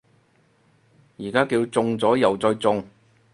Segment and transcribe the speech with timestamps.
[1.19, 2.83] 而家叫中咗右再中